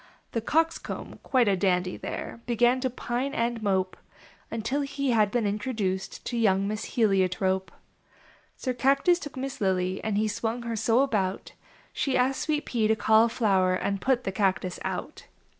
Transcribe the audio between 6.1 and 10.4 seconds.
To young Miss Heliotrope. Sir Cactus took Miss Lily, And he